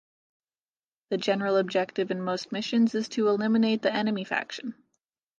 The 1.11 1.17
general 1.19 1.57
objective 1.57 2.09
in 2.09 2.23
most 2.23 2.51
missions 2.51 2.95
is 2.95 3.07
to 3.09 3.27
eliminate 3.27 3.83
the 3.83 3.93
enemy 3.93 4.23
faction. 4.23 4.73